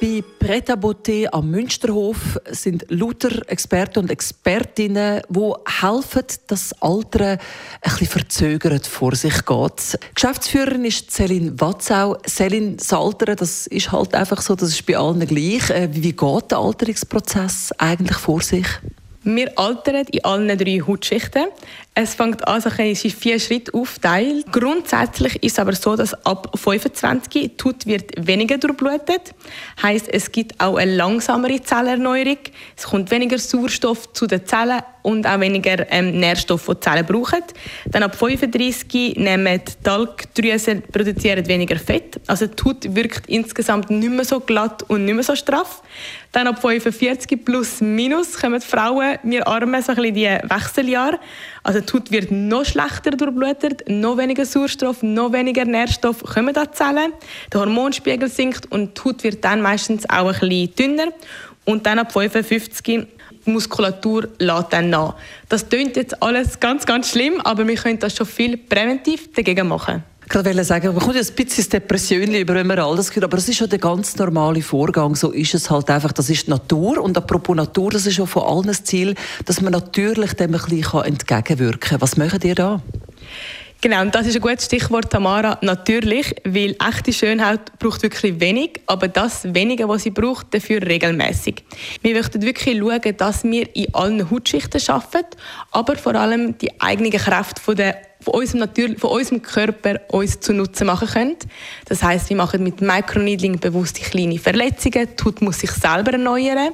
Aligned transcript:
bei 0.00 0.22
Preta 0.38 0.74
Beauté 0.74 1.26
am 1.32 1.50
Münsterhof 1.50 2.38
sind 2.50 2.84
lauter 2.88 3.48
Experten 3.48 4.00
und 4.00 4.10
Expertinnen, 4.10 5.22
die 5.28 5.52
helfen, 5.80 6.22
dass 6.46 6.70
das 6.70 6.82
ein 6.82 7.38
bisschen 7.82 8.06
verzögert 8.06 8.86
vor 8.86 9.14
sich 9.14 9.44
geht. 9.44 9.98
Geschäftsführerin 10.14 10.84
ist 10.84 11.10
Céline 11.10 11.60
Watzau. 11.60 12.16
Céline, 12.26 12.76
das 12.76 12.92
Altern, 12.92 13.36
das 13.36 13.66
ist 13.66 13.92
halt 13.92 14.14
einfach 14.14 14.42
so, 14.42 14.54
das 14.54 14.70
ist 14.70 14.86
bei 14.86 14.96
allen 14.96 15.26
gleich. 15.26 15.70
Äh, 15.70 15.88
wie 15.92 16.12
geht 16.12 16.50
der 16.50 16.58
Alterungsprozess 16.58 17.72
eigentlich 17.78 18.18
vor 18.18 18.42
sich? 18.42 18.66
Wir 19.28 19.58
altern 19.58 20.06
in 20.12 20.24
allen 20.24 20.56
drei 20.56 20.80
Hautschichten. 20.86 21.46
Es 21.96 22.14
fängt 22.14 22.46
an, 22.46 22.60
so 22.60 22.70
in 22.70 22.94
vier 22.94 23.40
Schritte 23.40 23.74
aufteilt. 23.74 24.46
Grundsätzlich 24.52 25.42
ist 25.42 25.54
es 25.54 25.58
aber 25.58 25.72
so, 25.72 25.96
dass 25.96 26.14
ab 26.24 26.52
25 26.54 27.28
die 27.30 27.64
Haut 27.64 27.86
wird 27.86 28.12
weniger 28.24 28.56
durchblutet. 28.56 29.34
Heißt, 29.82 30.08
es 30.10 30.30
gibt 30.30 30.60
auch 30.60 30.76
eine 30.76 30.94
langsamere 30.94 31.60
Zellerneuerung. 31.60 32.38
Es 32.76 32.84
kommt 32.84 33.10
weniger 33.10 33.36
Sauerstoff 33.36 34.12
zu 34.12 34.28
den 34.28 34.46
Zellen 34.46 34.82
und 35.06 35.24
auch 35.24 35.38
weniger 35.38 35.86
ähm, 35.92 36.18
Nährstoffe, 36.18 36.66
die 36.66 36.80
Zellen 36.80 37.06
brauchen. 37.06 37.40
Dann 37.92 38.02
ab 38.02 38.16
35 38.16 39.16
nehmen 39.16 39.60
die 39.64 39.84
Talgdrüsen 39.84 40.82
produzieren 40.82 41.46
weniger 41.46 41.76
Fett. 41.76 42.20
Also 42.26 42.48
die 42.48 42.64
Haut 42.64 42.92
wirkt 42.92 43.28
insgesamt 43.28 43.88
nicht 43.88 44.10
mehr 44.10 44.24
so 44.24 44.40
glatt 44.40 44.82
und 44.88 45.04
nicht 45.04 45.14
mehr 45.14 45.22
so 45.22 45.36
straff. 45.36 45.80
Dann 46.32 46.48
ab 46.48 46.60
45 46.60 47.44
plus 47.44 47.80
minus 47.80 48.36
kommen 48.36 48.58
die 48.58 48.66
Frauen, 48.66 49.16
wir 49.22 49.46
Arme, 49.46 49.80
so 49.80 49.92
ein 49.92 49.96
bisschen 49.96 50.14
die 50.16 50.24
Wechseljahre. 50.24 51.20
Also 51.62 51.78
die 51.78 51.92
Haut 51.92 52.10
wird 52.10 52.32
noch 52.32 52.64
schlechter 52.64 53.12
durchblutet, 53.12 53.88
noch 53.88 54.18
weniger 54.18 54.44
Sauerstoff, 54.44 55.04
noch 55.04 55.32
weniger 55.32 55.64
Nährstoff 55.64 56.24
kommen 56.24 56.52
die 56.52 56.70
Zellen. 56.72 57.12
Der 57.52 57.60
Hormonspiegel 57.60 58.28
sinkt 58.28 58.72
und 58.72 58.98
die 58.98 59.02
Haut 59.04 59.22
wird 59.22 59.44
dann 59.44 59.62
meistens 59.62 60.04
auch 60.10 60.32
ein 60.32 60.40
bisschen 60.40 60.74
dünner. 60.74 61.12
Und 61.64 61.86
dann 61.86 62.00
ab 62.00 62.12
55 62.12 62.82
die 62.82 63.06
Muskulatur 63.46 64.28
lässt 64.38 64.72
dann 64.72 64.90
nach. 64.90 65.14
Das 65.48 65.68
klingt 65.68 65.96
jetzt 65.96 66.22
alles 66.22 66.60
ganz, 66.60 66.86
ganz 66.86 67.10
schlimm, 67.10 67.40
aber 67.42 67.66
wir 67.66 67.76
können 67.76 67.98
das 67.98 68.16
schon 68.16 68.26
viel 68.26 68.56
präventiv 68.56 69.32
dagegen 69.32 69.68
machen. 69.68 70.02
Ich 70.28 70.34
wollte 70.34 70.64
sagen, 70.64 70.88
man 70.88 70.98
kommt 70.98 71.14
ja 71.14 71.22
ein 71.22 71.34
bisschen 71.36 71.70
Depression 71.70 72.34
über, 72.34 72.54
wenn 72.54 72.66
man 72.66 72.80
alles 72.80 73.14
hört, 73.14 73.24
aber 73.24 73.38
es 73.38 73.48
ist 73.48 73.60
ja 73.60 73.68
der 73.68 73.78
ganz 73.78 74.16
normale 74.16 74.60
Vorgang. 74.60 75.14
So 75.14 75.30
ist 75.30 75.54
es 75.54 75.70
halt 75.70 75.88
einfach. 75.88 76.10
Das 76.10 76.28
ist 76.28 76.48
die 76.48 76.50
Natur. 76.50 77.00
Und 77.00 77.16
apropos 77.16 77.54
Natur, 77.54 77.92
das 77.92 78.06
ist 78.06 78.18
ja 78.18 78.26
von 78.26 78.42
allen 78.42 78.66
das 78.66 78.82
Ziel, 78.82 79.14
dass 79.44 79.60
man 79.60 79.70
natürlich 79.70 80.32
dem 80.32 80.52
ein 80.52 80.60
bisschen 80.60 81.04
entgegenwirken 81.04 81.80
kann. 81.80 82.00
Was 82.00 82.16
macht 82.16 82.44
ihr 82.44 82.56
da? 82.56 82.82
Genau, 83.82 84.00
und 84.00 84.14
das 84.14 84.26
ist 84.26 84.36
ein 84.36 84.40
gutes 84.40 84.64
Stichwort, 84.64 85.10
Tamara. 85.10 85.58
Natürlich, 85.60 86.34
weil 86.44 86.74
echte 86.88 87.12
Schönheit 87.12 87.78
braucht 87.78 88.02
wirklich 88.02 88.40
wenig, 88.40 88.80
aber 88.86 89.06
das 89.06 89.52
Wenige, 89.54 89.88
was 89.88 90.04
sie 90.04 90.10
braucht, 90.10 90.52
dafür 90.54 90.82
regelmäßig. 90.82 91.62
Wir 92.00 92.14
möchten 92.14 92.40
wirklich 92.42 92.78
schauen, 92.78 93.16
dass 93.18 93.44
wir 93.44 93.76
in 93.76 93.94
allen 93.94 94.30
Hautschichten 94.30 94.80
arbeiten, 94.88 95.36
aber 95.72 95.96
vor 95.96 96.14
allem 96.14 96.56
die 96.58 96.80
eigene 96.80 97.10
Kraft 97.10 97.58
von 97.58 97.76
der 97.76 98.00
von 98.20 98.34
unserem, 98.34 98.60
Natur 98.60 98.88
von 98.98 99.10
unserem 99.10 99.42
Körper 99.42 100.00
uns 100.08 100.40
zu 100.40 100.52
Nutzen 100.52 100.86
machen 100.86 101.08
können. 101.08 101.36
Das 101.86 102.02
heißt, 102.02 102.28
wir 102.30 102.36
machen 102.36 102.62
mit 102.62 102.80
Microneedling 102.80 103.58
bewusste 103.58 104.00
kleine 104.00 104.38
Verletzungen. 104.38 105.08
Die 105.18 105.24
Haut 105.24 105.42
muss 105.42 105.60
sich 105.60 105.70
selber 105.70 106.12
erneuern. 106.12 106.72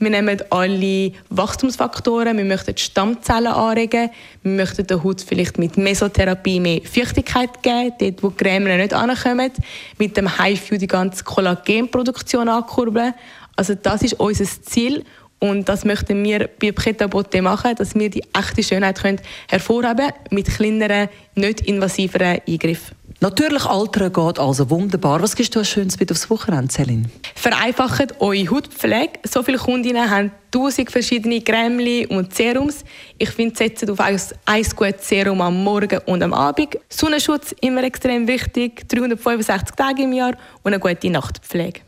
Wir 0.00 0.10
nehmen 0.10 0.40
alle 0.50 1.12
Wachstumsfaktoren, 1.28 2.36
wir 2.38 2.44
möchten 2.44 2.76
Stammzellen 2.76 3.48
anregen, 3.48 4.10
wir 4.42 4.52
möchten 4.52 4.86
der 4.86 5.02
Haut 5.02 5.20
vielleicht 5.20 5.58
mit 5.58 5.76
Mesotherapie 5.76 6.60
mehr 6.60 6.82
Feuchtigkeit 6.84 7.62
geben, 7.64 7.92
dort 7.98 8.22
wo 8.22 8.28
die 8.30 8.36
Creme 8.36 8.76
nicht 8.76 8.94
ankommen, 8.94 9.50
mit 9.98 10.16
dem 10.16 10.38
HIFU 10.40 10.76
die 10.76 10.86
ganze 10.86 11.24
Kollagenproduktion 11.24 12.48
ankurbeln. 12.48 13.12
Also 13.56 13.74
das 13.74 14.02
ist 14.02 14.20
unser 14.20 14.44
Ziel 14.44 15.04
und 15.40 15.68
das 15.68 15.84
möchten 15.84 16.22
wir 16.24 16.48
bei 16.60 16.72
Preta 16.72 17.06
Botte 17.06 17.42
machen, 17.42 17.74
dass 17.76 17.94
wir 17.94 18.10
die 18.10 18.24
echte 18.36 18.62
Schönheit 18.62 19.00
können 19.00 19.20
hervorheben 19.48 20.12
mit 20.30 20.46
kleineren, 20.46 21.08
nicht 21.34 21.60
invasiveren 21.60 22.40
Eingriffen. 22.46 22.96
Natürlich 23.20 23.64
altern 23.64 24.12
geht 24.12 24.38
also 24.38 24.70
wunderbar. 24.70 25.20
Was 25.20 25.34
gibst 25.34 25.52
du 25.54 25.58
als 25.58 25.68
Schönes 25.68 25.98
mit 25.98 26.12
aufs 26.12 26.30
Wochenende, 26.30 26.72
Celine? 26.72 27.06
Vereinfacht 27.34 28.20
eure 28.20 28.48
Hautpflege. 28.48 29.18
So 29.28 29.42
viele 29.42 29.58
Kundinnen 29.58 30.08
haben 30.08 30.30
tausend 30.52 30.92
verschiedene 30.92 31.40
Cremeli 31.40 32.06
und 32.06 32.32
Serums. 32.32 32.84
Ich 33.18 33.30
finde, 33.30 33.56
setzt 33.56 33.90
auf 33.90 33.98
ein, 33.98 34.20
ein 34.44 34.62
gutes 34.76 35.08
Serum 35.08 35.40
am 35.40 35.64
Morgen 35.64 35.98
und 36.06 36.22
am 36.22 36.32
Abend. 36.32 36.78
Sonnenschutz 36.88 37.56
immer 37.60 37.82
extrem 37.82 38.28
wichtig. 38.28 38.88
365 38.88 39.74
Tage 39.74 40.04
im 40.04 40.12
Jahr 40.12 40.34
und 40.62 40.72
eine 40.72 40.78
gute 40.78 41.10
Nachtpflege. 41.10 41.87